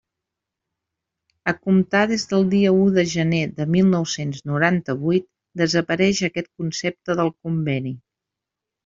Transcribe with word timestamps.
A 1.51 1.51
comptar 1.65 1.99
des 2.11 2.23
del 2.31 2.47
dia 2.53 2.71
u 2.77 2.87
de 2.95 3.03
gener 3.11 3.41
de 3.59 3.67
mil 3.73 3.85
nou-cents 3.91 4.39
noranta-vuit, 4.53 5.27
desapareix 5.63 6.23
aquest 6.29 6.51
concepte 6.63 7.19
del 7.21 7.31
Conveni. 7.37 7.93